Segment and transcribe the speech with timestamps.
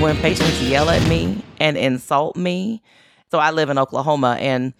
[0.00, 2.82] when patients yell at me and insult me.
[3.30, 4.72] So I live in Oklahoma and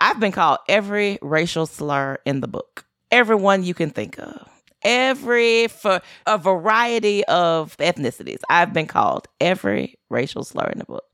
[0.00, 4.48] I've been called every racial slur in the book, every one you can think of.
[4.84, 11.04] Every for a variety of ethnicities, I've been called every racial slur in the book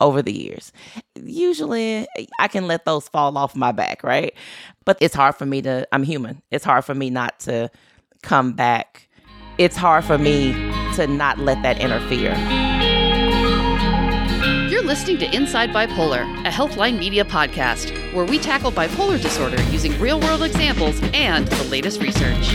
[0.00, 0.72] over the years.
[1.16, 2.06] Usually,
[2.38, 4.32] I can let those fall off my back, right?
[4.84, 6.40] But it's hard for me to, I'm human.
[6.52, 7.68] It's hard for me not to
[8.22, 9.08] come back.
[9.58, 10.52] It's hard for me
[10.94, 12.77] to not let that interfere.
[14.88, 19.92] You're listening to Inside Bipolar, a Healthline Media podcast, where we tackle bipolar disorder using
[20.00, 22.54] real world examples and the latest research.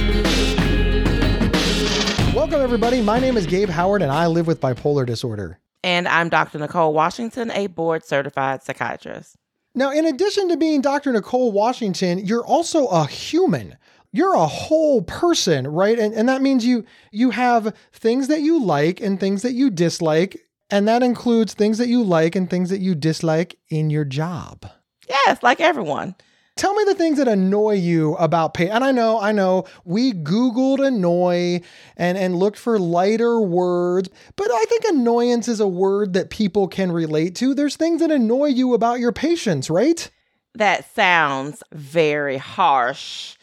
[2.34, 3.04] Welcome, everybody.
[3.04, 5.60] My name is Gabe Howard, and I live with bipolar disorder.
[5.84, 6.58] And I'm Dr.
[6.58, 9.36] Nicole Washington, a board certified psychiatrist.
[9.76, 11.14] Now, in addition to being Dr.
[11.14, 13.78] Nicole Washington, you're also a human.
[14.12, 16.00] You're a whole person, right?
[16.00, 19.70] And, and that means you you have things that you like and things that you
[19.70, 24.04] dislike, and that includes things that you like and things that you dislike in your
[24.04, 24.66] job.
[25.08, 26.16] Yes, like everyone.
[26.56, 28.70] Tell me the things that annoy you about pay.
[28.70, 31.62] And I know, I know, we Googled annoy
[31.96, 36.68] and, and looked for lighter words, but I think annoyance is a word that people
[36.68, 37.54] can relate to.
[37.54, 40.10] There's things that annoy you about your patients, right?
[40.56, 43.38] That sounds very harsh,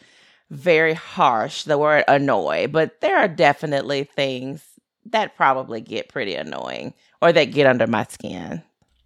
[0.49, 4.65] very harsh, the word annoy, but there are definitely things
[5.05, 8.63] that probably get pretty annoying or that get under my skin.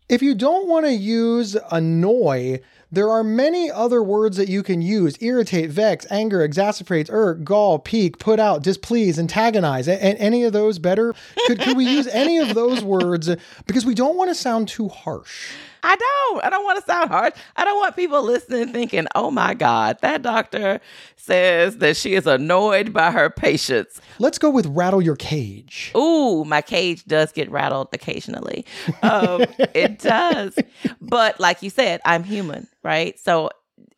[0.07, 4.81] If you don't want to use annoy, there are many other words that you can
[4.81, 9.87] use irritate, vex, anger, exasperate, irk, gall, pique, put out, displease, antagonize.
[9.87, 11.15] A- any of those better?
[11.47, 13.35] Could, could we use any of those words?
[13.65, 15.51] Because we don't want to sound too harsh.
[15.85, 16.43] I don't.
[16.43, 17.33] I don't want to sound harsh.
[17.55, 20.81] I don't want people listening thinking, oh my God, that doctor
[21.15, 24.01] says that she is annoyed by her patients.
[24.17, 25.91] Let's go with rattle your cage.
[25.95, 28.65] Ooh, my cage does get rattled occasionally.
[29.03, 30.57] Um, it does.
[31.01, 33.19] But like you said, I'm human, right?
[33.19, 33.51] So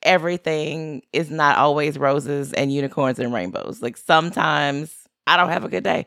[0.03, 3.81] everything is not always roses and unicorns and rainbows.
[3.81, 4.93] Like sometimes
[5.25, 6.05] I don't have a good day.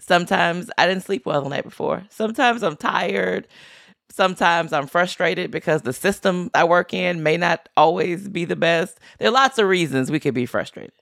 [0.00, 2.04] Sometimes I didn't sleep well the night before.
[2.10, 3.48] Sometimes I'm tired.
[4.10, 9.00] Sometimes I'm frustrated because the system I work in may not always be the best.
[9.18, 10.92] There are lots of reasons we could be frustrated.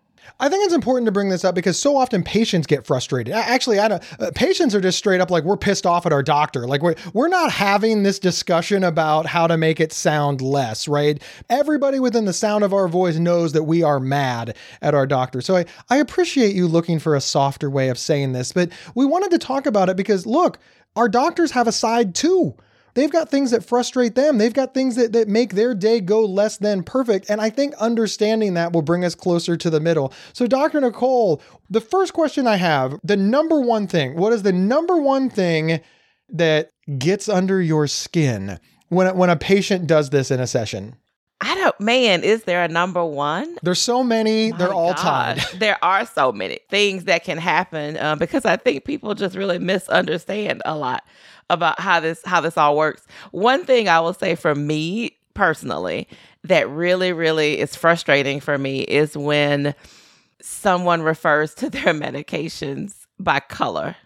[0.41, 3.35] I think it's important to bring this up because so often patients get frustrated.
[3.35, 6.23] Actually, I don't, uh, patients are just straight up like we're pissed off at our
[6.23, 6.67] doctor.
[6.67, 11.21] Like we're we're not having this discussion about how to make it sound less, right?
[11.51, 15.41] Everybody within the sound of our voice knows that we are mad at our doctor.
[15.41, 19.05] So I I appreciate you looking for a softer way of saying this, but we
[19.05, 20.59] wanted to talk about it because look,
[20.97, 22.57] our doctors have a side too.
[22.95, 24.39] They've got things that frustrate them.
[24.39, 27.31] They've got things that, that make their day go less than perfect.
[27.31, 30.13] And I think understanding that will bring us closer to the middle.
[30.33, 30.81] So, Dr.
[30.81, 35.31] Nicole, the first question I have the number one thing, what is the number one
[35.31, 35.81] thing
[36.29, 38.59] that gets under your skin
[38.89, 40.97] when, when a patient does this in a session?
[41.45, 43.57] I don't, man, is there a number one?
[43.65, 45.39] There's so many, My they're all God.
[45.39, 45.41] tied.
[45.59, 49.59] There are so many things that can happen uh, because I think people just really
[49.59, 51.03] misunderstand a lot
[51.51, 53.07] about how this how this all works.
[53.31, 56.09] One thing I will say for me personally
[56.45, 59.75] that really really is frustrating for me is when
[60.43, 63.97] someone refers to their medications by color.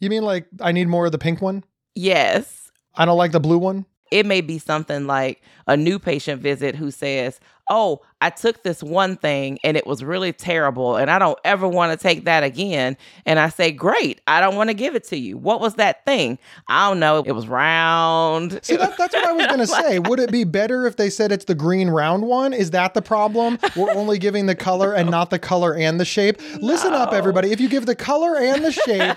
[0.00, 1.64] You mean like I need more of the pink one?
[1.94, 2.70] Yes.
[2.94, 3.86] I don't like the blue one?
[4.10, 8.82] It may be something like a new patient visit who says, oh, I took this
[8.82, 12.44] one thing and it was really terrible and I don't ever want to take that
[12.44, 12.96] again.
[13.26, 15.36] And I say, great, I don't want to give it to you.
[15.36, 16.38] What was that thing?
[16.68, 17.22] I don't know.
[17.24, 18.60] It was round.
[18.62, 19.98] See, that, that's what I was going to say.
[19.98, 22.52] Would it be better if they said it's the green round one?
[22.52, 23.58] Is that the problem?
[23.74, 26.40] We're only giving the color and not the color and the shape.
[26.60, 27.52] Listen up, everybody.
[27.52, 29.16] If you give the color and the shape,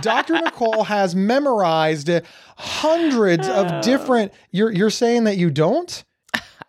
[0.00, 0.34] Dr.
[0.34, 2.10] Nicole has memorized
[2.56, 4.32] hundreds of different.
[4.50, 6.04] You're you're saying that you don't?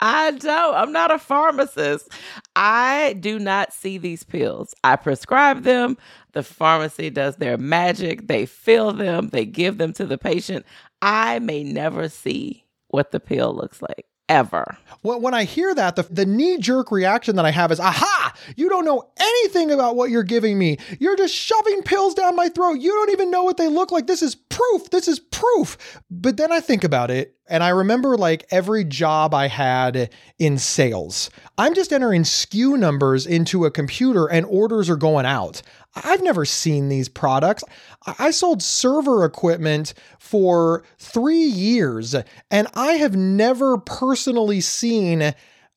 [0.02, 0.76] I don't.
[0.76, 2.12] I'm not a pharmacist.
[2.56, 4.74] I do not see these pills.
[4.84, 5.98] I prescribe them.
[6.34, 8.28] The pharmacy does their magic.
[8.28, 10.66] They fill them, they give them to the patient.
[11.02, 14.78] I may never see what the pill looks like ever.
[15.02, 18.34] When, when I hear that, the, the knee jerk reaction that I have is, aha,
[18.56, 20.78] you don't know anything about what you're giving me.
[21.00, 22.80] You're just shoving pills down my throat.
[22.80, 24.08] You don't even know what they look like.
[24.08, 24.90] This is proof.
[24.90, 26.02] This is proof.
[26.10, 30.10] But then I think about it and I remember like every job I had
[30.40, 31.30] in sales.
[31.58, 35.62] I'm just entering SKU numbers into a computer and orders are going out.
[35.96, 37.64] I've never seen these products.
[38.06, 42.16] I sold server equipment for three years
[42.50, 45.34] and I have never personally seen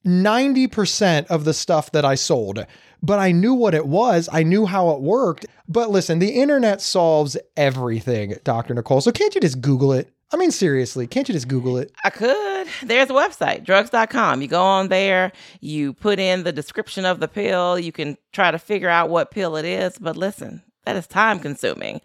[0.07, 2.67] 90% of the stuff that I sold.
[3.03, 4.29] But I knew what it was.
[4.33, 5.47] I knew how it worked.
[5.69, 8.75] But listen, the internet solves everything, Dr.
[8.75, 9.01] Nicole.
[9.01, 10.11] So can't you just Google it?
[10.33, 11.93] I mean, seriously, can't you just Google it?
[12.03, 12.67] I could.
[12.83, 14.43] There's a website, drugs.com.
[14.43, 15.31] You go on there,
[15.61, 19.31] you put in the description of the pill, you can try to figure out what
[19.31, 19.97] pill it is.
[19.99, 22.01] But listen, that is time consuming.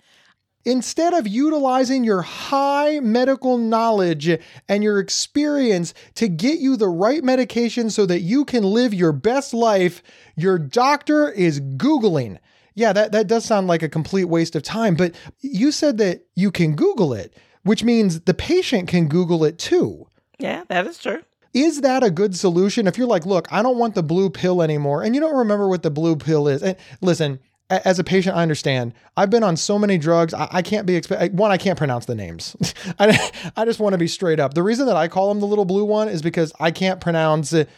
[0.66, 4.30] Instead of utilizing your high medical knowledge
[4.68, 9.14] and your experience to get you the right medication so that you can live your
[9.14, 10.04] best life,
[10.36, 12.38] your doctor is Googling.
[12.76, 16.26] Yeah, that, that does sound like a complete waste of time, but you said that
[16.36, 17.34] you can Google it
[17.64, 20.08] which means the patient can Google it too.
[20.38, 21.22] Yeah, that is true.
[21.54, 22.88] Is that a good solution?
[22.88, 25.68] If you're like, look, I don't want the blue pill anymore, and you don't remember
[25.68, 28.94] what the blue pill is, and listen, as a patient, I understand.
[29.16, 30.34] I've been on so many drugs.
[30.34, 31.52] I, I can't be exp- one.
[31.52, 32.56] I can't pronounce the names.
[33.00, 34.54] I, I just want to be straight up.
[34.54, 37.54] The reason that I call them the little blue one is because I can't pronounce
[37.54, 37.70] uh, it.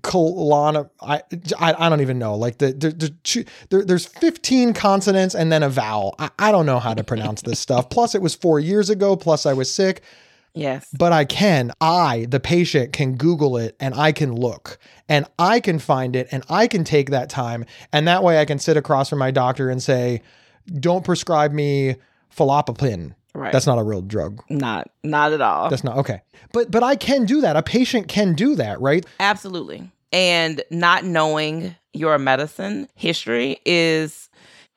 [0.00, 1.22] Colana, I,
[1.58, 2.36] I, I don't even know.
[2.36, 6.14] Like the, the, the there, there's 15 consonants and then a vowel.
[6.18, 7.90] I, I don't know how to pronounce this stuff.
[7.90, 9.14] Plus, it was four years ago.
[9.14, 10.02] Plus, I was sick.
[10.56, 10.88] Yes.
[10.98, 15.60] But I can, I, the patient, can Google it and I can look and I
[15.60, 17.64] can find it and I can take that time.
[17.92, 20.22] And that way I can sit across from my doctor and say,
[20.80, 21.96] don't prescribe me
[22.34, 23.52] falopapin Right.
[23.52, 24.42] That's not a real drug.
[24.48, 25.68] Not not at all.
[25.68, 26.22] That's not okay.
[26.52, 27.54] But but I can do that.
[27.54, 29.04] A patient can do that, right?
[29.20, 29.90] Absolutely.
[30.10, 34.25] And not knowing your medicine history is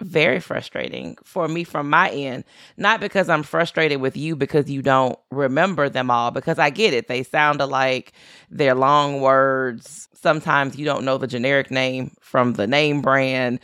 [0.01, 2.43] very frustrating for me from my end.
[2.77, 6.93] Not because I'm frustrated with you because you don't remember them all, because I get
[6.93, 7.07] it.
[7.07, 8.13] They sound alike,
[8.49, 10.07] they're long words.
[10.13, 13.59] Sometimes you don't know the generic name from the name brand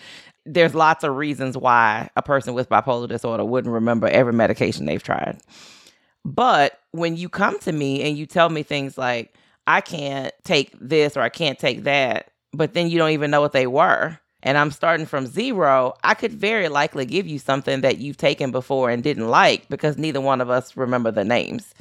[0.46, 5.02] there's lots of reasons why a person with bipolar disorder wouldn't remember every medication they've
[5.02, 5.40] tried.
[6.24, 9.36] But when you come to me and you tell me things like,
[9.68, 13.42] I can't take this or I can't take that, but then you don't even know
[13.42, 17.82] what they were, and I'm starting from zero, I could very likely give you something
[17.82, 21.74] that you've taken before and didn't like because neither one of us remember the names.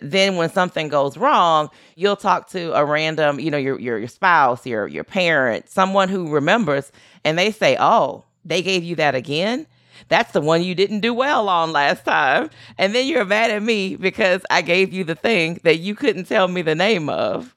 [0.00, 4.08] Then when something goes wrong, you'll talk to a random, you know, your your, your
[4.08, 6.90] spouse, your your parent, someone who remembers
[7.24, 9.66] and they say, "Oh, they gave you that again?"
[10.08, 12.50] That's the one you didn't do well on last time.
[12.78, 16.26] And then you're mad at me because I gave you the thing that you couldn't
[16.26, 17.54] tell me the name of.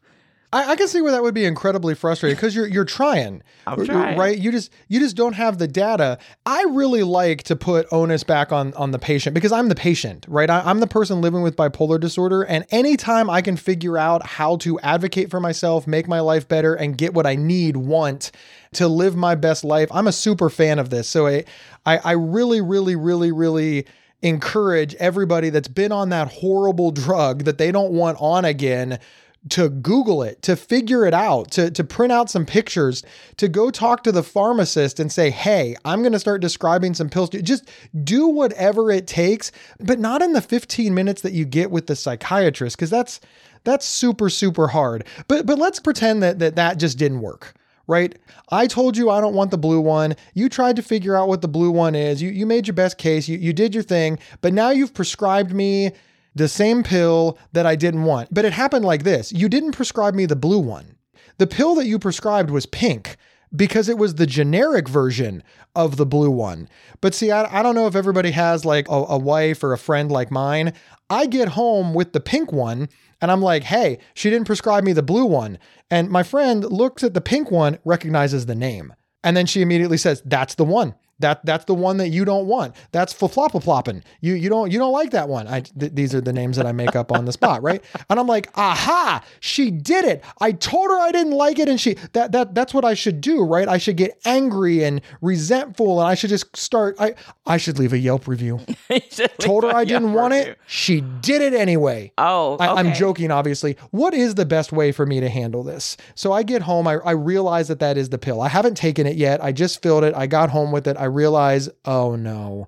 [0.54, 3.86] I, I can see where that would be incredibly frustrating because you're you're trying, I'm
[3.86, 4.18] trying.
[4.18, 4.38] right?
[4.38, 6.18] You just you just don't have the data.
[6.46, 10.26] I really like to put onus back on on the patient because I'm the patient,
[10.28, 10.50] right?
[10.50, 14.58] I, I'm the person living with bipolar disorder, and anytime I can figure out how
[14.58, 18.32] to advocate for myself, make my life better, and get what I need, want
[18.74, 21.08] to live my best life, I'm a super fan of this.
[21.08, 21.46] So I
[21.86, 23.86] I, I really, really, really, really
[24.22, 29.00] encourage everybody that's been on that horrible drug that they don't want on again
[29.50, 33.04] to Google it, to figure it out, to, to print out some pictures,
[33.38, 37.10] to go talk to the pharmacist and say, hey, I'm going to start describing some
[37.10, 37.30] pills.
[37.30, 37.70] Just
[38.04, 41.96] do whatever it takes, but not in the 15 minutes that you get with the
[41.96, 43.20] psychiatrist, because that's
[43.64, 45.06] that's super, super hard.
[45.28, 47.56] But but let's pretend that that, that just didn't work
[47.88, 48.18] right?
[48.50, 50.16] I told you I don't want the blue one.
[50.34, 52.22] You tried to figure out what the blue one is.
[52.22, 53.28] You, you made your best case.
[53.28, 54.18] You, you did your thing.
[54.40, 55.92] But now you've prescribed me
[56.36, 58.34] the same pill that I didn't want.
[58.34, 60.98] But it happened like this you didn't prescribe me the blue one.
[61.38, 63.18] The pill that you prescribed was pink
[63.56, 65.44] because it was the generic version
[65.76, 66.70] of the blue one.
[67.02, 69.78] But see, I, I don't know if everybody has like a, a wife or a
[69.78, 70.74] friend like mine.
[71.10, 72.88] I get home with the pink one
[73.20, 75.60] and I'm like, hey, she didn't prescribe me the blue one.
[75.90, 78.94] And my friend looks at the pink one, recognizes the name.
[79.24, 80.96] And then she immediately says, that's the one.
[81.22, 82.76] That that's the one that you don't want.
[82.92, 84.04] That's flopaploppin.
[84.20, 85.48] You you don't you don't like that one.
[85.48, 87.84] I th- these are the names that I make up on the spot, right?
[88.10, 90.22] And I'm like, aha, she did it.
[90.42, 93.22] I told her I didn't like it, and she that that that's what I should
[93.22, 93.70] do, right?
[93.70, 96.96] I should get angry and resentful, and I should just start.
[97.00, 97.14] I
[97.46, 98.60] I should leave a Yelp review.
[99.40, 100.58] told her I didn't want it.
[100.68, 102.12] She did it anyway.
[102.18, 102.66] Oh, okay.
[102.66, 103.78] I, am joking, obviously.
[103.92, 105.98] What is the best way for me to handle this?
[106.16, 106.88] So I get home.
[106.88, 108.42] I, I realize that that is the pill.
[108.42, 109.44] I haven't taken it yet.
[109.44, 110.14] I just filled it.
[110.16, 110.98] I got home with it.
[110.98, 112.68] I realize, oh no.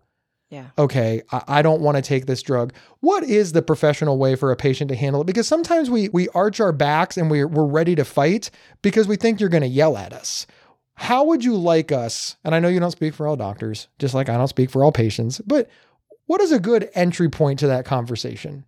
[0.49, 0.67] Yeah.
[0.77, 2.73] Okay, I, I don't want to take this drug.
[2.99, 5.25] What is the professional way for a patient to handle it?
[5.25, 8.51] Because sometimes we we arch our backs and we're we're ready to fight
[8.83, 10.45] because we think you're going to yell at us.
[10.93, 12.37] How would you like us?
[12.43, 14.83] And I know you don't speak for all doctors, just like I don't speak for
[14.83, 15.69] all patients, but
[16.27, 18.65] what is a good entry point to that conversation?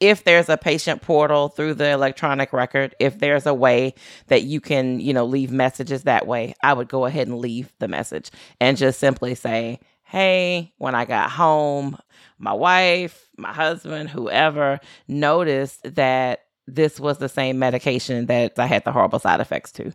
[0.00, 3.20] If there's a patient portal through the electronic record, if mm-hmm.
[3.20, 3.94] there's a way
[4.28, 7.72] that you can, you know, leave messages that way, I would go ahead and leave
[7.78, 11.98] the message and just simply say, Hey, when I got home,
[12.38, 18.84] my wife, my husband, whoever noticed that this was the same medication that I had
[18.84, 19.92] the horrible side effects to.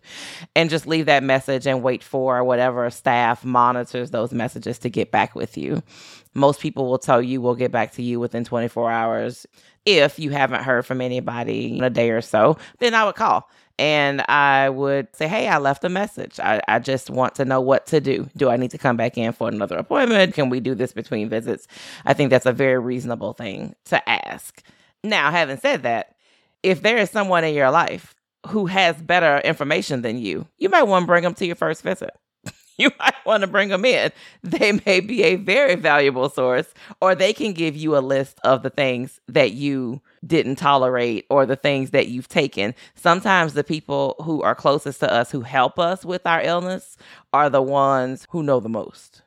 [0.56, 5.12] And just leave that message and wait for whatever staff monitors those messages to get
[5.12, 5.84] back with you.
[6.34, 9.46] Most people will tell you we'll get back to you within 24 hours.
[9.86, 13.50] If you haven't heard from anybody in a day or so, then I would call
[13.82, 16.40] and I would say, Hey, I left a message.
[16.40, 18.30] I, I just want to know what to do.
[18.38, 20.36] Do I need to come back in for another appointment?
[20.36, 21.68] Can we do this between visits?
[22.06, 24.62] I think that's a very reasonable thing to ask.
[25.04, 26.16] Now, having said that,
[26.62, 28.14] if there is someone in your life
[28.48, 31.82] who has better information than you, you might want to bring them to your first
[31.82, 32.12] visit.
[32.78, 34.12] you might want to bring them in.
[34.44, 38.64] They may be a very valuable source, or they can give you a list of
[38.64, 42.76] the things that you didn't tolerate or the things that you've taken.
[42.96, 46.98] Sometimes the people who are closest to us who help us with our illness
[47.34, 49.22] are the ones who know the most.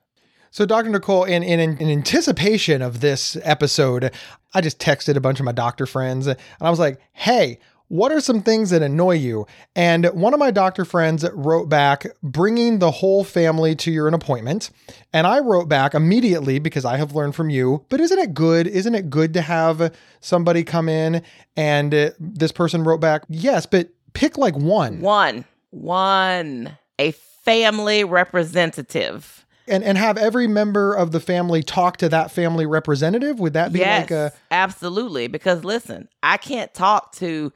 [0.51, 0.89] So, Dr.
[0.89, 4.13] Nicole, in, in, in anticipation of this episode,
[4.55, 7.59] I just texted a bunch of my doctor friends and I was like, hey,
[7.95, 9.47] what are some things that annoy you?
[9.77, 14.71] And one of my doctor friends wrote back, bringing the whole family to your appointment.
[15.13, 18.67] And I wrote back immediately because I have learned from you, but isn't it good?
[18.67, 21.23] Isn't it good to have somebody come in?
[21.57, 25.01] And uh, this person wrote back, yes, but pick like one.
[25.01, 32.09] One, one, a family representative and and have every member of the family talk to
[32.09, 37.13] that family representative would that be yes, like a absolutely because listen i can't talk
[37.13, 37.51] to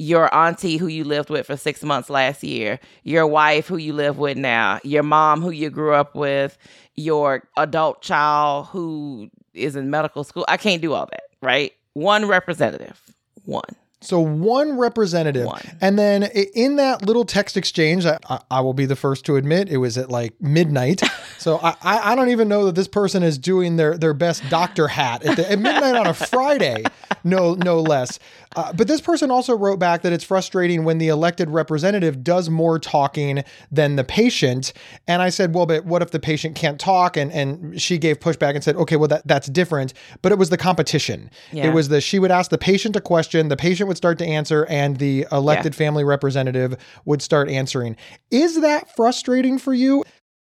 [0.00, 3.92] your auntie who you lived with for six months last year your wife who you
[3.92, 6.56] live with now your mom who you grew up with
[6.96, 10.44] your adult child who is in medical school.
[10.48, 11.72] I can't do all that right?
[11.94, 13.00] One representative.
[13.44, 13.64] One.
[14.02, 15.60] So one representative, one.
[15.82, 18.18] and then in that little text exchange, I,
[18.50, 21.02] I, will be the first to admit it was at like midnight.
[21.38, 24.88] so I, I don't even know that this person is doing their their best doctor
[24.88, 26.84] hat at, the, at midnight on a Friday,
[27.24, 28.18] no no less.
[28.56, 32.50] Uh, but this person also wrote back that it's frustrating when the elected representative does
[32.50, 34.72] more talking than the patient.
[35.06, 37.16] And I said, well, but what if the patient can't talk?
[37.16, 39.92] And and she gave pushback and said, okay, well that that's different.
[40.22, 41.30] But it was the competition.
[41.52, 41.68] Yeah.
[41.68, 44.26] It was the she would ask the patient a question, the patient would start to
[44.26, 45.78] answer, and the elected yeah.
[45.78, 47.96] family representative would start answering.
[48.30, 50.04] Is that frustrating for you?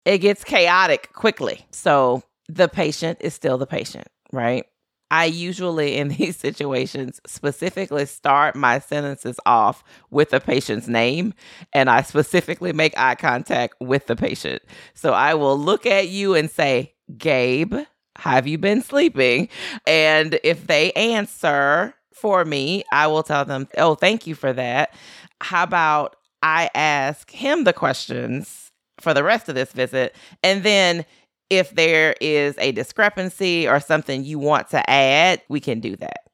[0.04, 1.66] It gets chaotic quickly.
[1.72, 4.64] So the patient is still the patient, right?
[5.10, 11.34] I usually, in these situations, specifically start my sentences off with the patient's name
[11.72, 14.62] and I specifically make eye contact with the patient.
[14.94, 17.74] So I will look at you and say, Gabe,
[18.18, 19.48] have you been sleeping?
[19.86, 24.94] And if they answer for me, I will tell them, Oh, thank you for that.
[25.40, 30.16] How about I ask him the questions for the rest of this visit?
[30.42, 31.04] And then
[31.50, 36.25] if there is a discrepancy or something you want to add, we can do that.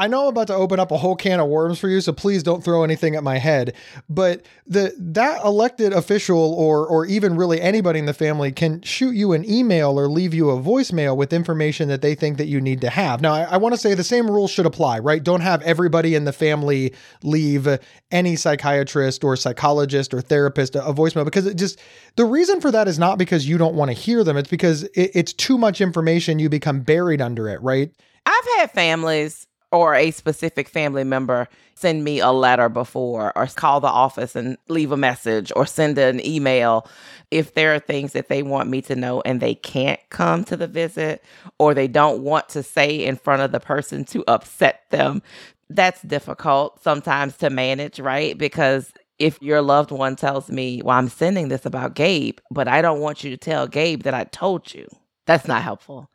[0.00, 2.10] I know I'm about to open up a whole can of worms for you, so
[2.10, 3.74] please don't throw anything at my head.
[4.08, 9.14] But the that elected official or or even really anybody in the family can shoot
[9.14, 12.62] you an email or leave you a voicemail with information that they think that you
[12.62, 13.20] need to have.
[13.20, 15.22] Now, I, I want to say the same rules should apply, right?
[15.22, 17.68] Don't have everybody in the family leave
[18.10, 21.78] any psychiatrist or psychologist or therapist a, a voicemail because it just
[22.16, 24.38] the reason for that is not because you don't want to hear them.
[24.38, 26.38] It's because it, it's too much information.
[26.38, 27.92] You become buried under it, right?
[28.24, 33.80] I've had families or a specific family member send me a letter before or call
[33.80, 36.86] the office and leave a message or send an email
[37.30, 40.56] if there are things that they want me to know and they can't come to
[40.56, 41.24] the visit
[41.58, 45.22] or they don't want to say in front of the person to upset them.
[45.68, 48.36] That's difficult sometimes to manage right?
[48.36, 52.82] Because if your loved one tells me, Well, I'm sending this about Gabe, but I
[52.82, 54.88] don't want you to tell Gabe that I told you,
[55.26, 56.10] that's not helpful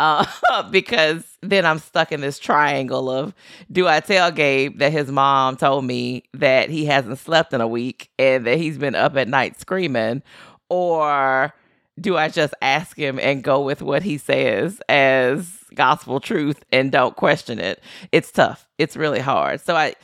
[0.00, 3.34] uh, because then I'm stuck in this triangle of
[3.70, 7.68] do I tell Gabe that his mom told me that he hasn't slept in a
[7.68, 10.22] week and that he's been up at night screaming,
[10.68, 11.52] or
[12.00, 16.90] do I just ask him and go with what he says as gospel truth and
[16.90, 17.82] don't question it?
[18.10, 18.66] It's tough.
[18.78, 19.60] It's really hard.
[19.60, 19.94] So I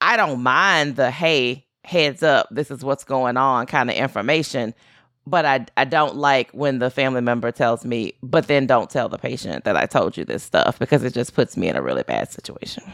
[0.00, 4.74] I don't mind the hey, heads up, this is what's going on kind of information
[5.28, 9.08] but I, I don't like when the family member tells me, but then don't tell
[9.08, 11.82] the patient that I told you this stuff because it just puts me in a
[11.82, 12.84] really bad situation.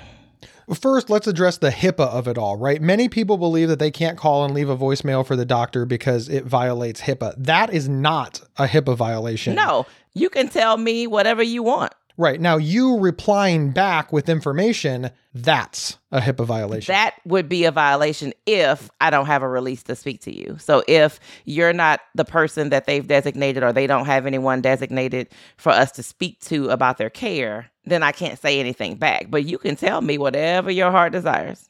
[0.73, 2.81] First, let's address the HIPAA of it all, right?
[2.81, 6.29] Many people believe that they can't call and leave a voicemail for the doctor because
[6.29, 7.35] it violates HIPAA.
[7.37, 9.55] That is not a HIPAA violation.
[9.55, 11.93] No, you can tell me whatever you want.
[12.17, 12.41] Right.
[12.41, 16.93] Now, you replying back with information, that's a HIPAA violation.
[16.93, 20.57] That would be a violation if I don't have a release to speak to you.
[20.61, 25.29] So, if you're not the person that they've designated or they don't have anyone designated
[25.57, 29.27] for us to speak to about their care, then I can't say anything back.
[29.29, 31.69] But you can tell me whatever your heart desires.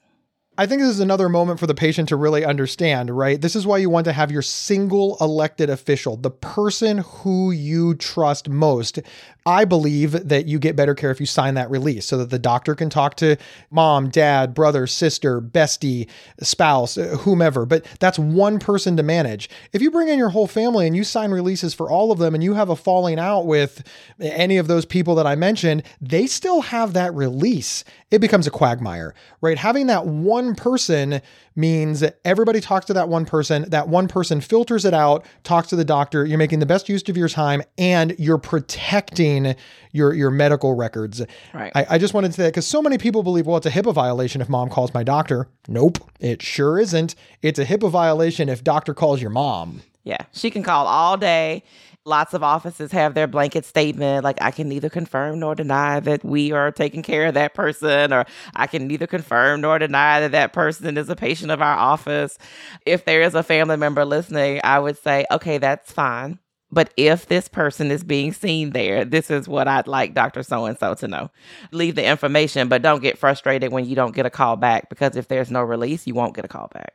[0.56, 3.40] I think this is another moment for the patient to really understand, right?
[3.40, 7.94] This is why you want to have your single elected official, the person who you
[7.96, 9.00] trust most.
[9.46, 12.38] I believe that you get better care if you sign that release so that the
[12.38, 13.36] doctor can talk to
[13.70, 16.08] mom, dad, brother, sister, bestie,
[16.40, 17.66] spouse, uh, whomever.
[17.66, 19.50] But that's one person to manage.
[19.72, 22.32] If you bring in your whole family and you sign releases for all of them
[22.32, 23.82] and you have a falling out with
[24.20, 27.84] any of those people that I mentioned, they still have that release.
[28.10, 29.58] It becomes a quagmire, right?
[29.58, 31.22] Having that one person
[31.54, 33.70] means that everybody talks to that one person.
[33.70, 36.26] That one person filters it out, talks to the doctor.
[36.26, 39.54] You're making the best use of your time and you're protecting
[39.92, 41.22] your, your medical records.
[41.52, 41.70] Right.
[41.76, 43.70] I, I just wanted to say that because so many people believe, well, it's a
[43.70, 45.46] HIPAA violation if mom calls my doctor.
[45.68, 47.14] Nope, it sure isn't.
[47.42, 49.82] It's a HIPAA violation if doctor calls your mom.
[50.02, 51.62] Yeah, she can call all day.
[52.06, 56.22] Lots of offices have their blanket statement like, I can neither confirm nor deny that
[56.22, 60.32] we are taking care of that person, or I can neither confirm nor deny that
[60.32, 62.36] that person is a patient of our office.
[62.84, 66.40] If there is a family member listening, I would say, okay, that's fine.
[66.70, 70.42] But if this person is being seen there, this is what I'd like Dr.
[70.42, 71.30] So and so to know.
[71.72, 75.16] Leave the information, but don't get frustrated when you don't get a call back because
[75.16, 76.92] if there's no release, you won't get a call back.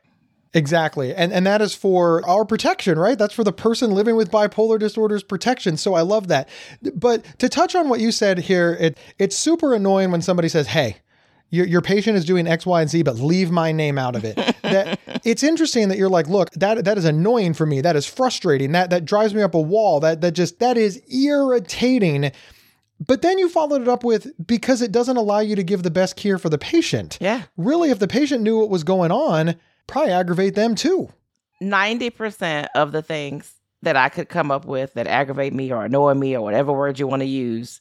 [0.52, 1.14] Exactly.
[1.14, 3.16] And and that is for our protection, right?
[3.16, 5.76] That's for the person living with bipolar disorders protection.
[5.76, 6.48] So I love that.
[6.94, 10.66] But to touch on what you said here, it it's super annoying when somebody says,
[10.68, 10.96] "Hey,
[11.50, 14.24] your, your patient is doing X, Y, and Z, but leave my name out of
[14.24, 14.36] it.
[14.62, 17.80] that it's interesting that you're like, look, that that is annoying for me.
[17.80, 18.72] That is frustrating.
[18.72, 20.00] That that drives me up a wall.
[20.00, 22.32] That that just that is irritating.
[23.04, 25.90] But then you followed it up with because it doesn't allow you to give the
[25.90, 27.18] best care for the patient.
[27.20, 27.42] Yeah.
[27.56, 29.56] Really, if the patient knew what was going on,
[29.90, 31.08] probably aggravate them too.
[31.62, 36.14] 90% of the things that I could come up with that aggravate me or annoy
[36.14, 37.80] me or whatever word you want to use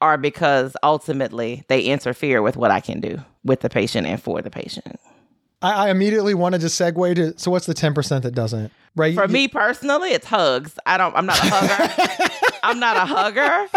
[0.00, 4.40] are because ultimately they interfere with what I can do with the patient and for
[4.42, 4.98] the patient.
[5.62, 8.72] I, I immediately wanted to segue to so what's the 10% that doesn't?
[8.96, 9.14] Right.
[9.14, 10.78] For You- me personally, it's hugs.
[10.86, 12.30] I don't I'm not a hugger.
[12.62, 13.68] I'm not a hugger.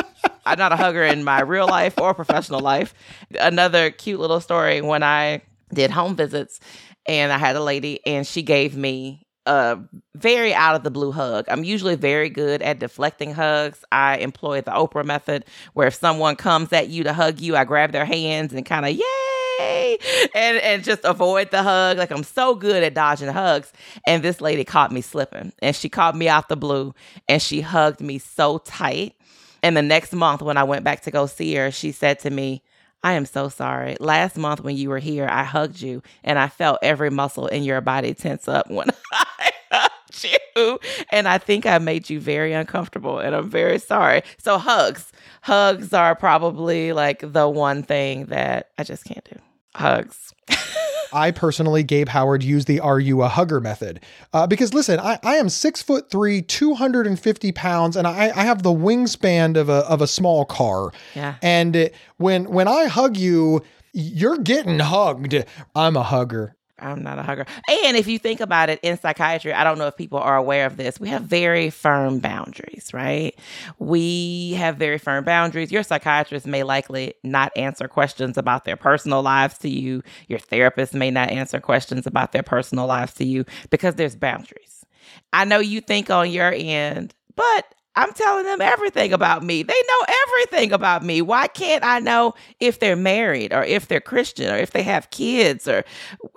[0.45, 2.93] I'm not a hugger in my real life or professional life.
[3.39, 5.41] Another cute little story when I
[5.73, 6.59] did home visits
[7.05, 9.77] and I had a lady and she gave me a
[10.15, 11.45] very out of the blue hug.
[11.49, 13.83] I'm usually very good at deflecting hugs.
[13.91, 17.65] I employ the Oprah method where if someone comes at you to hug you, I
[17.65, 19.97] grab their hands and kind of yay
[20.33, 21.97] and and just avoid the hug.
[21.97, 23.73] Like I'm so good at dodging hugs.
[24.07, 26.93] And this lady caught me slipping and she caught me out the blue
[27.27, 29.15] and she hugged me so tight.
[29.61, 32.29] And the next month when I went back to go see her, she said to
[32.29, 32.63] me,
[33.03, 33.97] I am so sorry.
[33.99, 37.63] Last month when you were here, I hugged you and I felt every muscle in
[37.63, 40.23] your body tense up when I hugged
[40.55, 40.79] you.
[41.11, 44.23] And I think I made you very uncomfortable and I'm very sorry.
[44.37, 45.11] So, hugs.
[45.41, 49.39] Hugs are probably like the one thing that I just can't do.
[49.75, 50.33] Hugs.
[51.11, 54.01] I personally, Gabe Howard, use the "Are you a hugger?" method
[54.33, 58.05] uh, because listen, I, I am six foot three, two hundred and fifty pounds, and
[58.07, 60.91] I, I have the wingspan of a of a small car.
[61.15, 61.35] Yeah.
[61.41, 63.61] And when when I hug you,
[63.93, 65.35] you're getting hugged.
[65.75, 66.55] I'm a hugger.
[66.83, 67.45] I'm not a hugger.
[67.85, 70.65] And if you think about it in psychiatry, I don't know if people are aware
[70.65, 70.99] of this.
[70.99, 73.37] We have very firm boundaries, right?
[73.79, 75.71] We have very firm boundaries.
[75.71, 80.03] Your psychiatrist may likely not answer questions about their personal lives to you.
[80.27, 84.85] Your therapist may not answer questions about their personal lives to you because there's boundaries.
[85.31, 89.61] I know you think on your end, but I'm telling them everything about me.
[89.63, 91.21] They know everything about me.
[91.21, 95.11] Why can't I know if they're married or if they're Christian or if they have
[95.11, 95.83] kids or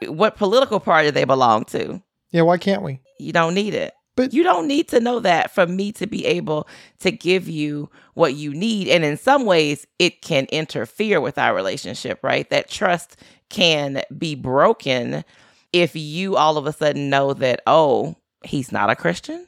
[0.07, 2.03] what political party they belong to?
[2.31, 3.01] Yeah, why can't we?
[3.19, 3.95] You don't need it.
[4.17, 6.67] But- you don't need to know that for me to be able
[7.01, 8.89] to give you what you need.
[8.89, 12.49] And in some ways, it can interfere with our relationship, right?
[12.51, 13.17] That trust
[13.49, 15.25] can be broken
[15.73, 19.47] if you all of a sudden know that, oh, he's not a Christian.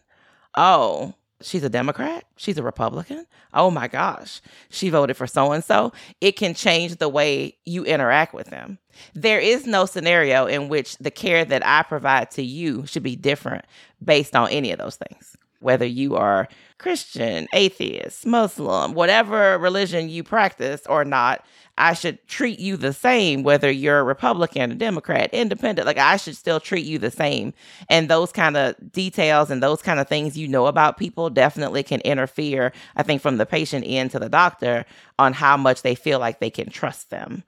[0.56, 2.24] Oh, she's a Democrat.
[2.36, 3.26] She's a Republican.
[3.54, 5.92] Oh my gosh, she voted for so and so.
[6.20, 8.78] It can change the way you interact with them.
[9.14, 13.16] There is no scenario in which the care that I provide to you should be
[13.16, 13.64] different
[14.02, 15.36] based on any of those things.
[15.60, 16.48] Whether you are
[16.78, 21.44] Christian, atheist, Muslim, whatever religion you practice or not,
[21.76, 25.86] I should treat you the same, whether you're a Republican, a Democrat, independent.
[25.86, 27.54] Like I should still treat you the same.
[27.88, 31.84] And those kind of details and those kind of things you know about people definitely
[31.84, 34.84] can interfere, I think, from the patient end to the doctor
[35.18, 37.44] on how much they feel like they can trust them.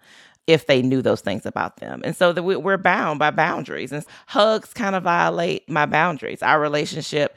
[0.51, 2.03] If they knew those things about them.
[2.05, 3.93] And so that we, we're bound by boundaries.
[3.93, 6.43] And hugs kind of violate my boundaries.
[6.43, 7.37] Our relationship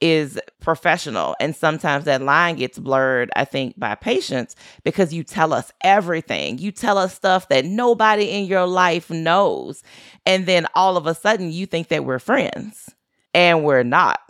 [0.00, 1.36] is professional.
[1.40, 6.58] And sometimes that line gets blurred, I think, by patients because you tell us everything.
[6.58, 9.82] You tell us stuff that nobody in your life knows.
[10.24, 12.94] And then all of a sudden you think that we're friends
[13.34, 14.20] and we're not.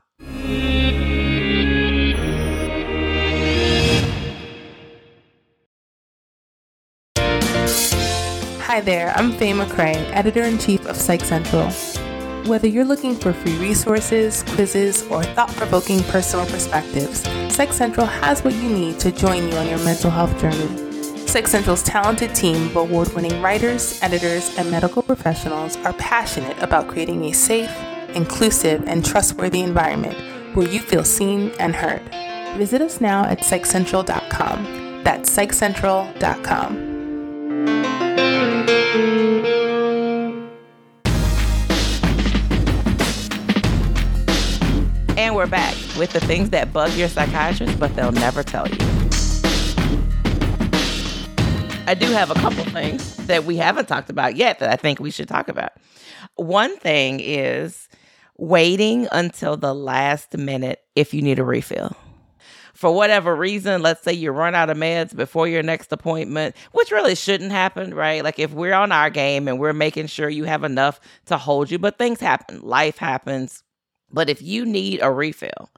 [8.75, 11.71] Hi there, I'm Faye McCray, editor in chief of Psych Central.
[12.49, 17.23] Whether you're looking for free resources, quizzes, or thought provoking personal perspectives,
[17.55, 20.67] Psych Central has what you need to join you on your mental health journey.
[21.25, 26.89] Psych Central's talented team of award winning writers, editors, and medical professionals are passionate about
[26.89, 27.71] creating a safe,
[28.17, 30.17] inclusive, and trustworthy environment
[30.57, 32.03] where you feel seen and heard.
[32.59, 35.05] Visit us now at psychcentral.com.
[35.05, 36.94] That's psychcentral.com.
[45.17, 48.77] And we're back with the things that bug your psychiatrist, but they'll never tell you.
[51.87, 54.99] I do have a couple things that we haven't talked about yet that I think
[54.99, 55.73] we should talk about.
[56.35, 57.89] One thing is
[58.39, 61.97] waiting until the last minute if you need a refill.
[62.73, 66.91] For whatever reason, let's say you run out of meds before your next appointment, which
[66.91, 68.25] really shouldn't happen, right?
[68.25, 71.71] Like if we're on our game and we're making sure you have enough to hold
[71.71, 73.63] you, but things happen, life happens,
[74.15, 75.71] but if you need a refill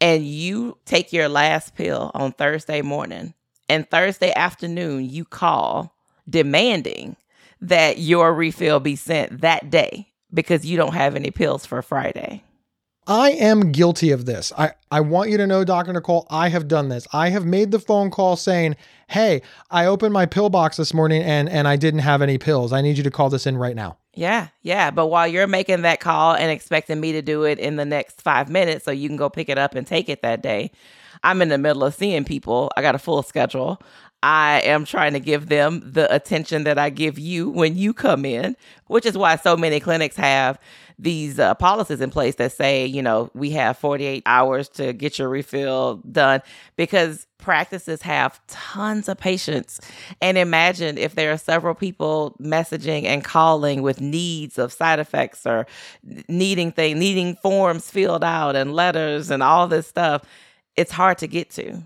[0.00, 3.34] and you take your last pill on Thursday morning
[3.68, 5.94] and Thursday afternoon you call
[6.28, 7.16] demanding
[7.60, 12.42] that your refill be sent that day because you don't have any pills for Friday.
[13.06, 14.52] I am guilty of this.
[14.58, 15.92] I, I want you to know, Dr.
[15.92, 17.06] Nicole, I have done this.
[17.12, 18.74] I have made the phone call saying,
[19.08, 22.72] Hey, I opened my pill box this morning and, and I didn't have any pills.
[22.72, 23.98] I need you to call this in right now.
[24.14, 24.90] Yeah, yeah.
[24.90, 28.20] But while you're making that call and expecting me to do it in the next
[28.20, 30.72] five minutes so you can go pick it up and take it that day,
[31.22, 32.72] I'm in the middle of seeing people.
[32.76, 33.80] I got a full schedule.
[34.22, 38.24] I am trying to give them the attention that I give you when you come
[38.24, 40.58] in, which is why so many clinics have
[40.98, 45.18] these uh, policies in place that say, you know, we have 48 hours to get
[45.18, 46.40] your refill done
[46.76, 49.80] because practices have tons of patients.
[50.22, 55.46] And imagine if there are several people messaging and calling with needs of side effects
[55.46, 55.66] or
[56.28, 60.22] needing things, needing forms filled out and letters and all this stuff.
[60.76, 61.82] It's hard to get to.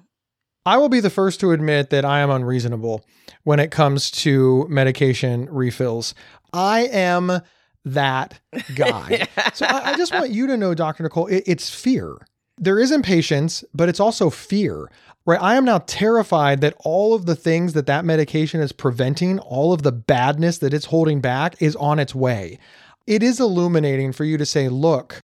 [0.67, 3.05] I will be the first to admit that I am unreasonable
[3.45, 6.15] when it comes to medication refills.
[6.53, 7.41] I am
[7.85, 8.41] that
[8.75, 9.27] guy.
[9.55, 11.03] so I, I, just want you to know, Dr.
[11.03, 12.27] Nicole, it, it's fear.
[12.59, 14.91] There is impatience, but it's also fear,
[15.25, 15.41] right?
[15.41, 19.73] I am now terrified that all of the things that that medication is preventing, all
[19.73, 22.59] of the badness that it's holding back is on its way.
[23.07, 25.21] It is illuminating for you to say, look,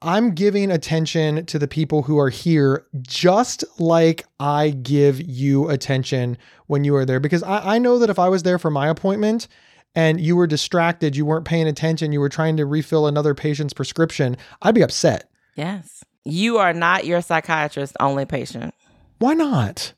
[0.00, 6.38] I'm giving attention to the people who are here just like I give you attention
[6.66, 7.20] when you are there.
[7.20, 9.48] Because I, I know that if I was there for my appointment
[9.94, 13.74] and you were distracted, you weren't paying attention, you were trying to refill another patient's
[13.74, 15.30] prescription, I'd be upset.
[15.56, 16.02] Yes.
[16.24, 18.74] You are not your psychiatrist's only patient.
[19.18, 19.92] Why not?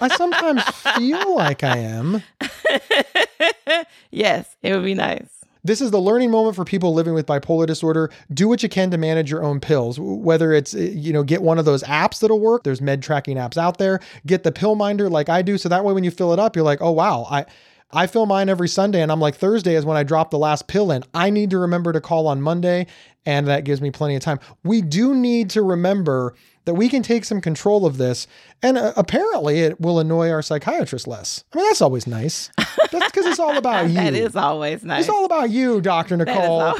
[0.00, 0.62] I sometimes
[0.96, 2.22] feel like I am.
[4.10, 5.37] yes, it would be nice.
[5.68, 8.08] This is the learning moment for people living with bipolar disorder.
[8.32, 11.42] Do what you can to manage your own pills, whether it's, eh, you know, get
[11.42, 12.64] one of those apps that'll work.
[12.64, 14.00] There's med tracking apps out there.
[14.24, 15.58] Get the pill minder like I do.
[15.58, 17.44] So that way, when you fill it up, you're like, oh, wow, I,
[17.92, 20.68] I fill mine every Sunday and I'm like, Thursday is when I drop the last
[20.68, 21.04] pill in.
[21.12, 22.86] I need to remember to call on Monday,
[23.26, 24.40] and that gives me plenty of time.
[24.64, 26.34] We do need to remember
[26.68, 28.26] that we can take some control of this,
[28.62, 31.42] and uh, apparently it will annoy our psychiatrist less.
[31.54, 32.50] I mean, that's always nice.
[32.92, 33.94] That's because it's all about you.
[33.94, 35.00] that is always nice.
[35.00, 36.18] It's all about you, Dr.
[36.18, 36.60] Nicole.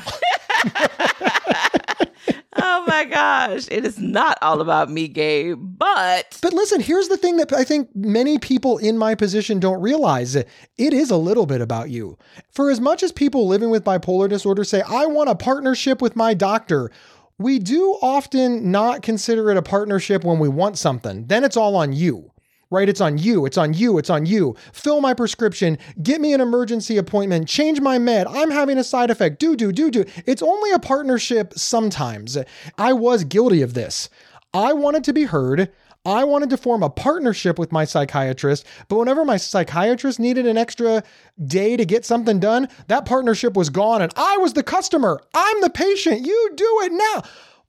[2.57, 3.67] oh my gosh.
[3.71, 6.39] It is not all about me, Gabe, but.
[6.43, 10.37] But listen, here's the thing that I think many people in my position don't realize
[10.37, 12.19] it is a little bit about you.
[12.51, 16.15] For as much as people living with bipolar disorder say, I want a partnership with
[16.15, 16.91] my doctor,
[17.39, 21.27] we do often not consider it a partnership when we want something.
[21.27, 22.33] Then it's all on you
[22.71, 22.89] right?
[22.89, 23.47] It's on you.
[23.47, 23.99] It's on you.
[23.99, 24.55] It's on you.
[24.73, 25.79] Fill my prescription.
[26.03, 27.49] Get me an emergency appointment.
[27.49, 28.27] Change my med.
[28.27, 29.39] I'm having a side effect.
[29.39, 30.05] Do, do, do, do.
[30.27, 32.37] It's only a partnership sometimes.
[32.77, 34.09] I was guilty of this.
[34.53, 35.71] I wanted to be heard.
[36.09, 40.57] I wanted to form a partnership with my psychiatrist, but whenever my psychiatrist needed an
[40.57, 41.03] extra
[41.45, 45.21] day to get something done, that partnership was gone and I was the customer.
[45.35, 46.27] I'm the patient.
[46.27, 47.23] You do it now.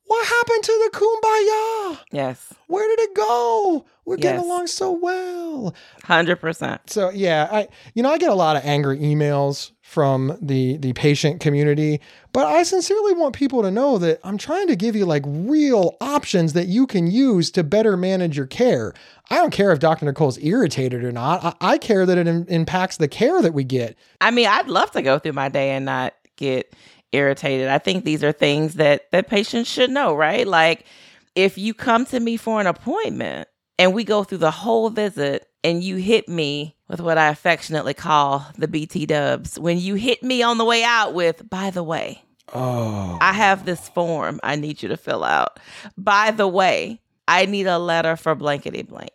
[0.05, 1.99] What happened to the kumbaya?
[2.11, 2.53] Yes.
[2.67, 3.85] Where did it go?
[4.05, 4.45] We're getting Yes.
[4.49, 5.75] along so well.
[6.05, 6.79] 100%.
[6.89, 10.93] So yeah, I you know I get a lot of angry emails from the the
[10.93, 11.99] patient community,
[12.31, 15.97] but I sincerely want people to know that I'm trying to give you like real
[15.99, 18.93] options that you can use to better manage your care.
[19.31, 20.05] I don't care if Dr.
[20.05, 21.43] Nicole's irritated or not.
[21.43, 23.97] I, I care that it im- impacts the care that we get.
[24.21, 26.71] I mean, I'd love to go through my day and not get
[27.11, 27.67] irritated.
[27.67, 30.45] I think these are things that that patients should know, right?
[30.45, 30.85] Like
[31.33, 33.49] if you come to me for an appointment
[33.79, 37.93] and we go through the whole visit and you hit me with what I affectionately
[37.93, 41.83] call the BT dubs, when you hit me on the way out with, by the
[41.83, 45.59] way, Oh, I have this form I need you to fill out.
[45.97, 49.11] By the way, I need a letter for blankety blank.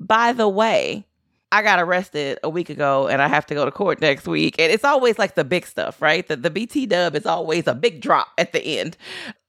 [0.00, 1.06] By the way,
[1.52, 4.56] I got arrested a week ago and I have to go to court next week.
[4.58, 6.26] And it's always like the big stuff, right?
[6.26, 8.96] The, the BT dub is always a big drop at the end.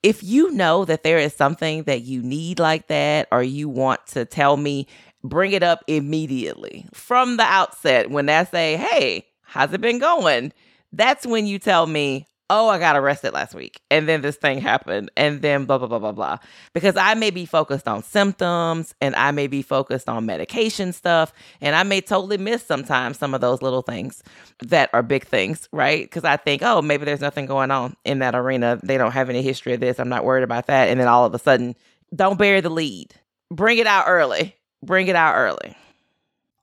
[0.03, 4.05] If you know that there is something that you need like that, or you want
[4.07, 4.87] to tell me,
[5.23, 8.09] bring it up immediately from the outset.
[8.09, 10.53] When I say, hey, how's it been going?
[10.91, 13.81] That's when you tell me, oh, I got arrested last week.
[13.91, 15.11] And then this thing happened.
[15.17, 16.37] And then blah, blah, blah, blah, blah.
[16.73, 21.33] Because I may be focused on symptoms and I may be focused on medication stuff.
[21.59, 24.23] And I may totally miss sometimes some of those little things
[24.61, 26.03] that are big things, right?
[26.03, 28.79] Because I think, oh, maybe there's nothing going on in that arena.
[28.81, 29.99] They don't have any history of this.
[29.99, 30.87] I'm not worried about that.
[30.87, 31.75] And then all of a sudden,
[32.15, 33.13] don't bury the lead.
[33.51, 34.55] Bring it out early.
[34.83, 35.75] Bring it out early.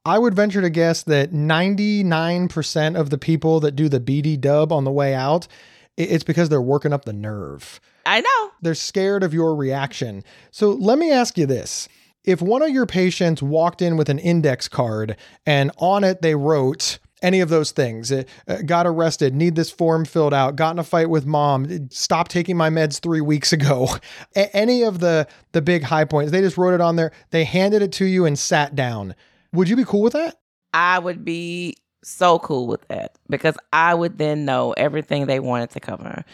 [0.06, 4.70] I would venture to guess that 99% of the people that do the BT dub
[4.70, 5.48] on the way out,
[5.96, 7.80] it's because they're working up the nerve.
[8.04, 8.50] I know.
[8.60, 10.22] They're scared of your reaction.
[10.50, 11.88] So let me ask you this.
[12.22, 16.34] If one of your patients walked in with an index card and on it they
[16.34, 20.72] wrote any of those things, uh, uh, got arrested, need this form filled out, got
[20.72, 23.88] in a fight with mom, stopped taking my meds three weeks ago,
[24.36, 27.44] a- any of the the big high points, they just wrote it on there, they
[27.44, 29.14] handed it to you and sat down.
[29.52, 30.36] Would you be cool with that?
[30.72, 35.70] I would be so cool with that because I would then know everything they wanted
[35.70, 36.24] to cover.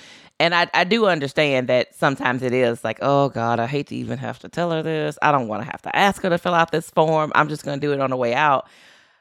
[0.40, 3.94] And I, I do understand that sometimes it is like, oh God, I hate to
[3.94, 5.18] even have to tell her this.
[5.20, 7.31] I don't want to have to ask her to fill out this form.
[7.35, 8.66] I'm just going to do it on the way out.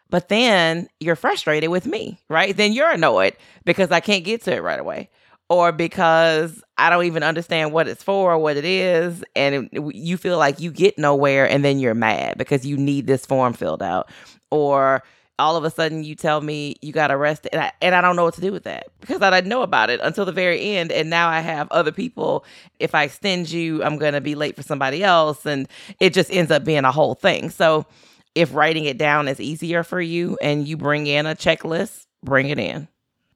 [0.09, 2.55] But then you're frustrated with me, right?
[2.55, 5.09] Then you're annoyed because I can't get to it right away
[5.49, 9.23] or because I don't even understand what it's for or what it is.
[9.35, 13.25] And you feel like you get nowhere and then you're mad because you need this
[13.25, 14.09] form filled out.
[14.51, 15.03] Or
[15.39, 18.15] all of a sudden you tell me you got arrested and I, and I don't
[18.15, 20.75] know what to do with that because I didn't know about it until the very
[20.75, 20.91] end.
[20.91, 22.45] And now I have other people.
[22.79, 25.45] If I extend you, I'm going to be late for somebody else.
[25.45, 25.67] And
[25.99, 27.49] it just ends up being a whole thing.
[27.49, 27.85] So
[28.35, 32.49] if writing it down is easier for you and you bring in a checklist, bring
[32.49, 32.87] it in.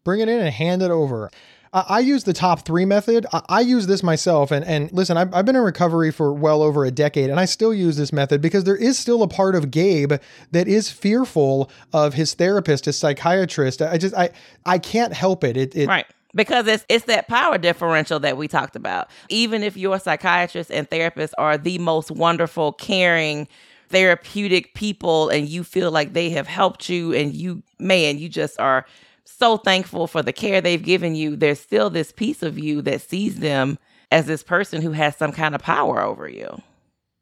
[0.03, 1.29] Bring it in and hand it over.
[1.73, 3.25] I, I use the top three method.
[3.33, 4.51] I, I use this myself.
[4.51, 7.45] And, and listen, I've, I've been in recovery for well over a decade, and I
[7.45, 10.13] still use this method because there is still a part of Gabe
[10.51, 13.81] that is fearful of his therapist, his psychiatrist.
[13.81, 14.29] I just, I,
[14.65, 15.57] I can't help it.
[15.57, 16.05] It, it Right.
[16.35, 19.11] Because it's it's that power differential that we talked about.
[19.29, 23.47] Even if your psychiatrist and therapist are the most wonderful, caring,
[23.93, 28.59] therapeutic people and you feel like they have helped you and you man, you just
[28.59, 28.85] are
[29.23, 33.01] so thankful for the care they've given you, there's still this piece of you that
[33.01, 33.77] sees them
[34.11, 36.61] as this person who has some kind of power over you.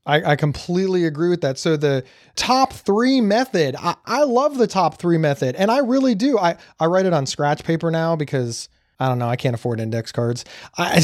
[0.05, 1.60] I, I completely agree with that.
[1.60, 2.03] So the
[2.36, 6.39] top three method, I, I love the top three method, and I really do.
[6.39, 8.67] I, I write it on scratch paper now because
[9.01, 10.45] I don't know, I can't afford index cards.
[10.77, 11.01] I,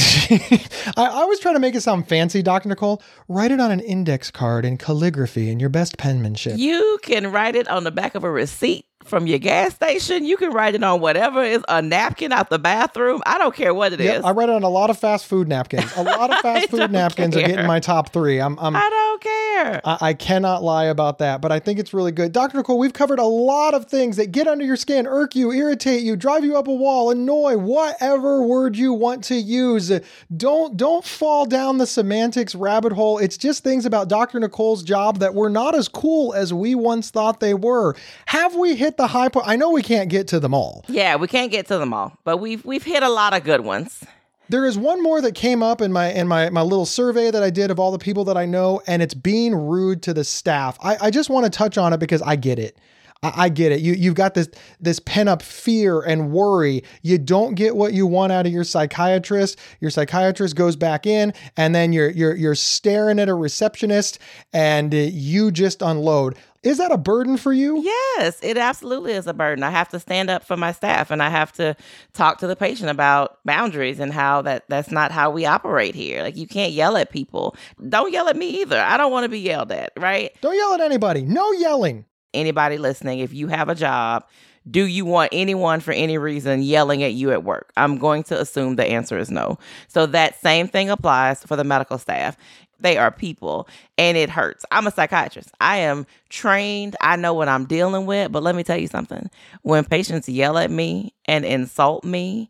[0.97, 2.69] I, was trying to make it sound fancy, Dr.
[2.69, 3.01] Nicole.
[3.27, 6.59] Write it on an index card in calligraphy in your best penmanship.
[6.59, 10.25] You can write it on the back of a receipt from your gas station.
[10.25, 13.21] You can write it on whatever is a napkin out the bathroom.
[13.25, 14.07] I don't care what it is.
[14.07, 15.91] Yep, I write it on a lot of fast food napkins.
[15.95, 17.49] A lot of fast food napkins are care.
[17.49, 18.39] getting my top three.
[18.39, 19.81] I'm, I'm I don't care.
[19.85, 22.31] I, I cannot lie about that, but I think it's really good.
[22.31, 22.57] Dr.
[22.57, 26.03] Nicole, we've covered a lot of things that get under your skin, irk you, irritate
[26.03, 29.91] you, drive you up a wall, annoy, whatever word you want to use.
[30.35, 33.17] Don't don't fall down the semantics rabbit hole.
[33.17, 34.39] It's just things about Dr.
[34.39, 37.95] Nicole's job that were not as cool as we once thought they were.
[38.25, 39.47] Have we hit the high point?
[39.47, 40.85] I know we can't get to them all.
[40.87, 43.61] Yeah, we can't get to them all, but we've we've hit a lot of good
[43.61, 44.03] ones.
[44.49, 47.43] There is one more that came up in my in my my little survey that
[47.43, 50.23] I did of all the people that I know, and it's being rude to the
[50.23, 50.77] staff.
[50.81, 52.77] I, I just want to touch on it because I get it.
[53.23, 53.81] I, I get it.
[53.81, 54.49] You you've got this
[54.79, 56.83] this pent up fear and worry.
[57.01, 59.59] You don't get what you want out of your psychiatrist.
[59.79, 64.19] Your psychiatrist goes back in, and then you're you're you're staring at a receptionist,
[64.53, 66.37] and uh, you just unload.
[66.63, 67.81] Is that a burden for you?
[67.81, 69.63] Yes, it absolutely is a burden.
[69.63, 71.77] I have to stand up for my staff and I have to
[72.13, 76.23] talk to the patient about boundaries and how that that's not how we operate here.
[76.23, 77.55] Like you can't yell at people.
[77.87, 78.81] Don't yell at me either.
[78.81, 80.35] I don't want to be yelled at, right?
[80.41, 81.21] Don't yell at anybody.
[81.21, 82.05] No yelling.
[82.33, 84.25] Anybody listening, if you have a job,
[84.69, 87.71] do you want anyone for any reason yelling at you at work?
[87.77, 89.57] I'm going to assume the answer is no.
[89.87, 92.37] So that same thing applies for the medical staff.
[92.79, 94.65] They are people and it hurts.
[94.71, 95.49] I'm a psychiatrist.
[95.59, 96.95] I am trained.
[97.01, 98.31] I know what I'm dealing with.
[98.31, 99.29] But let me tell you something
[99.63, 102.49] when patients yell at me and insult me,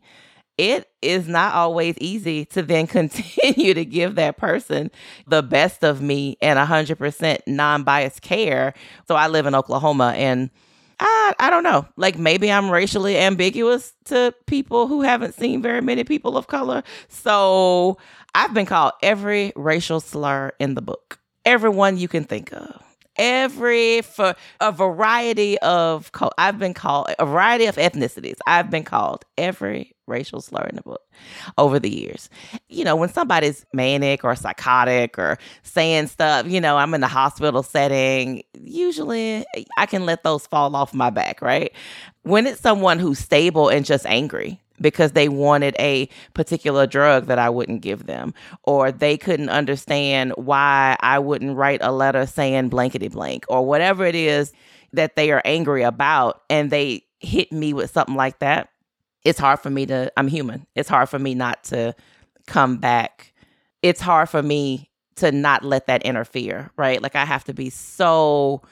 [0.58, 4.90] it is not always easy to then continue to give that person
[5.26, 8.74] the best of me and 100% non biased care.
[9.06, 10.50] So I live in Oklahoma and
[11.00, 11.86] I, I don't know.
[11.96, 16.82] Like maybe I'm racially ambiguous to people who haven't seen very many people of color.
[17.08, 17.98] So
[18.34, 22.82] I've been called every racial slur in the book, everyone you can think of.
[23.16, 28.36] Every for a variety of I've been called a variety of ethnicities.
[28.46, 31.02] I've been called every racial slur in the book
[31.56, 32.30] over the years.
[32.68, 37.08] You know, when somebody's manic or psychotic or saying stuff, you know, I'm in the
[37.08, 39.44] hospital setting, usually
[39.76, 41.72] I can let those fall off my back, right?
[42.22, 47.38] When it's someone who's stable and just angry, because they wanted a particular drug that
[47.38, 52.68] I wouldn't give them, or they couldn't understand why I wouldn't write a letter saying
[52.68, 54.52] blankety blank, or whatever it is
[54.92, 58.68] that they are angry about, and they hit me with something like that.
[59.24, 60.66] It's hard for me to, I'm human.
[60.74, 61.94] It's hard for me not to
[62.46, 63.32] come back.
[63.82, 67.02] It's hard for me to not let that interfere, right?
[67.02, 68.62] Like I have to be so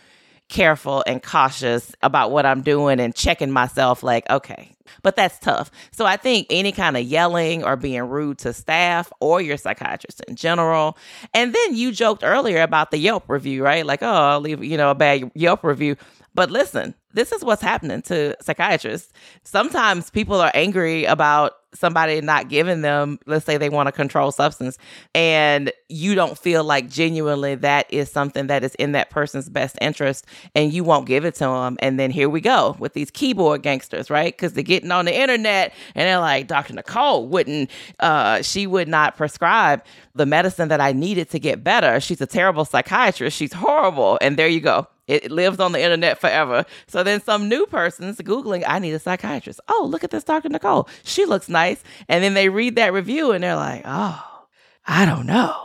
[0.48, 5.70] careful and cautious about what I'm doing and checking myself like, okay, but that's tough.
[5.90, 10.20] So I think any kind of yelling or being rude to staff or your psychiatrist
[10.28, 10.96] in general.
[11.34, 13.84] And then you joked earlier about the Yelp review, right?
[13.84, 15.96] Like, oh, I'll leave, you know, a bad Yelp review.
[16.34, 19.12] But listen, this is what's happening to psychiatrists.
[19.42, 24.34] Sometimes people are angry about somebody not giving them, let's say they want a controlled
[24.34, 24.78] substance,
[25.14, 29.76] and you don't feel like genuinely that is something that is in that person's best
[29.80, 31.76] interest, and you won't give it to them.
[31.80, 34.32] And then here we go with these keyboard gangsters, right?
[34.32, 36.74] Because they're getting on the internet and they're like, Dr.
[36.74, 39.84] Nicole wouldn't, uh, she would not prescribe
[40.14, 42.00] the medicine that I needed to get better.
[42.00, 43.36] She's a terrible psychiatrist.
[43.36, 44.18] She's horrible.
[44.20, 46.64] And there you go it lives on the internet forever.
[46.86, 49.60] So then some new person's Googling, I need a psychiatrist.
[49.68, 50.48] Oh, look at this Dr.
[50.48, 50.88] Nicole.
[51.04, 51.82] She looks nice.
[52.08, 54.46] And then they read that review and they're like, oh,
[54.86, 55.62] I don't know.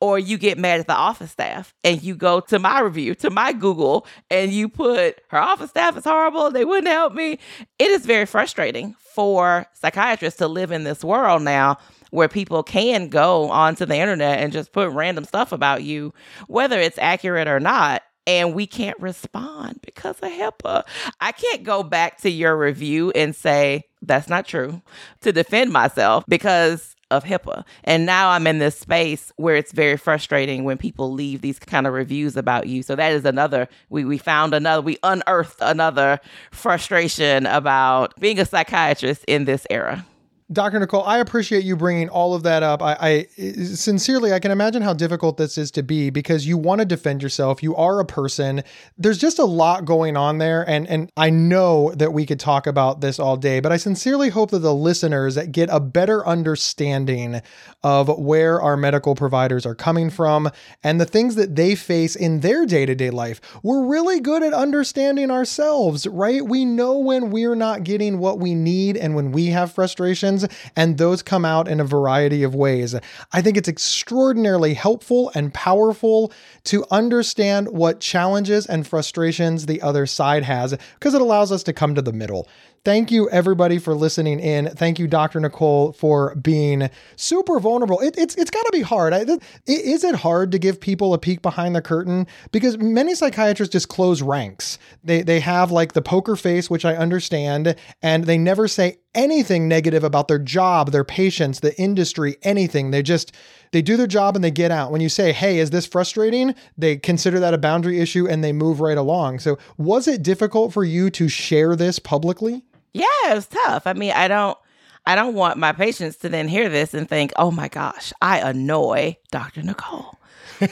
[0.00, 3.30] Or you get mad at the office staff and you go to my review, to
[3.30, 6.50] my Google, and you put her office staff is horrible.
[6.50, 7.38] They wouldn't help me.
[7.78, 11.78] It is very frustrating for psychiatrists to live in this world now
[12.10, 16.14] where people can go onto the internet and just put random stuff about you,
[16.46, 20.82] whether it's accurate or not and we can't respond because of HIPAA.
[21.20, 24.82] I can't go back to your review and say that's not true
[25.22, 27.64] to defend myself because of HIPAA.
[27.84, 31.86] And now I'm in this space where it's very frustrating when people leave these kind
[31.86, 32.82] of reviews about you.
[32.82, 38.44] So that is another we we found another we unearthed another frustration about being a
[38.44, 40.04] psychiatrist in this era.
[40.52, 40.78] Dr.
[40.78, 42.80] Nicole, I appreciate you bringing all of that up.
[42.80, 43.42] I, I,
[43.74, 47.20] sincerely, I can imagine how difficult this is to be because you want to defend
[47.20, 47.64] yourself.
[47.64, 48.62] You are a person.
[48.96, 52.68] There's just a lot going on there, and and I know that we could talk
[52.68, 57.42] about this all day, but I sincerely hope that the listeners get a better understanding
[57.82, 60.48] of where our medical providers are coming from
[60.84, 63.40] and the things that they face in their day to day life.
[63.64, 66.46] We're really good at understanding ourselves, right?
[66.46, 70.35] We know when we're not getting what we need and when we have frustrations
[70.74, 72.94] and those come out in a variety of ways.
[73.32, 76.32] I think it's extraordinarily helpful and powerful
[76.64, 81.72] to understand what challenges and frustrations the other side has because it allows us to
[81.72, 82.48] come to the middle.
[82.86, 84.68] Thank you, everybody, for listening in.
[84.68, 85.40] Thank you, Dr.
[85.40, 87.98] Nicole, for being super vulnerable.
[87.98, 89.12] It, it's it's got to be hard.
[89.12, 92.28] I, it, is it hard to give people a peek behind the curtain?
[92.52, 94.78] Because many psychiatrists just close ranks.
[95.02, 99.66] They they have like the poker face, which I understand, and they never say anything
[99.66, 102.92] negative about their job, their patients, the industry, anything.
[102.92, 103.32] They just
[103.72, 104.92] they do their job and they get out.
[104.92, 108.52] When you say, "Hey, is this frustrating?" they consider that a boundary issue and they
[108.52, 109.40] move right along.
[109.40, 112.62] So, was it difficult for you to share this publicly?
[112.98, 113.86] Yeah, it was tough.
[113.86, 114.56] I mean, I don't
[115.04, 118.38] I don't want my patients to then hear this and think, "Oh my gosh, I
[118.40, 119.62] annoy Dr.
[119.62, 120.18] Nicole."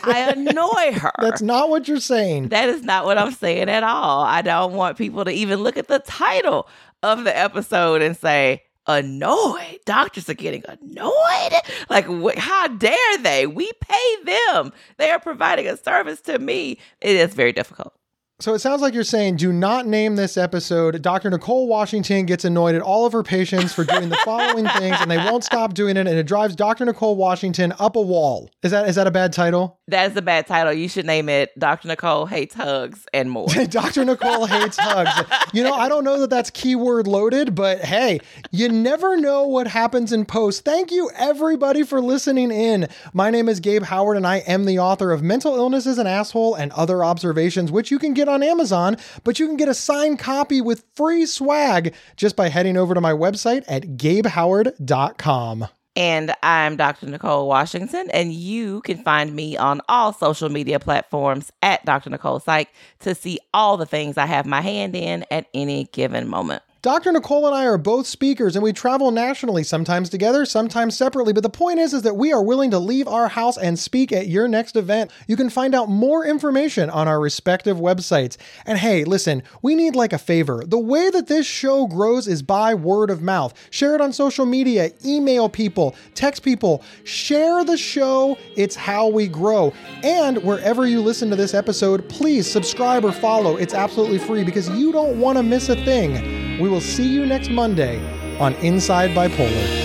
[0.03, 1.13] I annoy her.
[1.21, 2.49] That's not what you're saying.
[2.49, 4.23] That is not what I'm saying at all.
[4.23, 6.69] I don't want people to even look at the title
[7.03, 9.81] of the episode and say, annoyed.
[9.85, 11.53] Doctors are getting annoyed.
[11.91, 13.47] Like, wh- how dare they?
[13.47, 14.73] We pay them.
[14.97, 16.79] They are providing a service to me.
[17.01, 17.95] It is very difficult.
[18.41, 21.01] So it sounds like you're saying, do not name this episode.
[21.01, 21.31] Dr.
[21.31, 25.09] Nicole Washington gets annoyed at all of her patients for doing the following things, and
[25.09, 26.85] they won't stop doing it, and it drives Dr.
[26.85, 28.51] Nicole Washington up a wall.
[28.65, 29.79] Is that is that a bad title?
[29.87, 30.73] That is a bad title.
[30.73, 31.87] You should name it Dr.
[31.87, 33.47] Nicole Hates Hugs and More.
[33.69, 34.05] Dr.
[34.05, 35.31] Nicole hates hugs.
[35.53, 38.19] You know, I don't know that that's keyword loaded, but hey,
[38.51, 40.65] you never know what happens in post.
[40.65, 42.89] Thank you, everybody, for listening in.
[43.13, 46.09] My name is Gabe Howard, and I am the author of Mental Illness is an
[46.09, 49.75] Asshole and Other Observations, which you can get on Amazon, but you can get a
[49.75, 55.69] signed copy with free swag just by heading over to my website at gabehoward.com.
[55.97, 57.07] And I'm Dr.
[57.07, 62.11] Nicole Washington, and you can find me on all social media platforms at Dr.
[62.11, 62.69] Nicole Psych
[63.01, 66.63] to see all the things I have my hand in at any given moment.
[66.85, 67.13] Dr.
[67.13, 71.33] Nicole and I are both speakers and we travel nationally, sometimes together, sometimes separately.
[71.33, 74.13] But the point is, is that we are willing to leave our house and speak
[74.13, 75.11] at your next event.
[75.27, 78.37] You can find out more information on our respective websites.
[78.67, 80.63] And hey, listen, we need like a favor.
[80.67, 83.55] The way that this show grows is by word of mouth.
[83.71, 88.37] Share it on social media, email people, text people, share the show.
[88.57, 89.73] It's how we grow.
[90.03, 93.57] And wherever you listen to this episode, please subscribe or follow.
[93.57, 96.44] It's absolutely free because you don't want to miss a thing.
[96.61, 97.99] We will see you next Monday
[98.39, 99.83] on Inside Bipolar.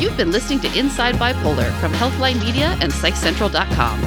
[0.00, 4.00] You've been listening to Inside Bipolar from Healthline Media and PsychCentral.com.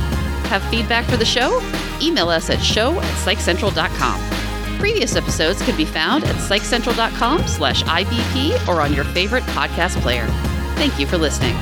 [0.46, 1.62] Have feedback for the show?
[2.02, 4.80] Email us at show at PsychCentral.com.
[4.80, 10.28] Previous episodes can be found at PsychCentral.com slash IBP or on your favorite podcast player.
[10.76, 11.56] Thank you for listening.